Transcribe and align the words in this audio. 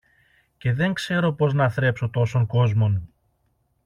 Και 0.57 0.73
δεν 0.73 0.93
ξέρω 0.93 1.33
πώς 1.33 1.53
να 1.53 1.69
θρέψω 1.69 2.09
τόσον 2.09 2.45
κόσμον! 2.45 3.09